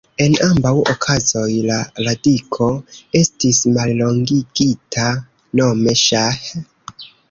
En 0.23 0.35
ambaŭ 0.45 0.71
okazoj 0.93 1.43
la 1.67 1.77
radiko 2.07 2.71
estis 3.23 3.63
mallongigita, 3.79 5.09
nome 5.63 6.01
ŝah. 6.09 6.37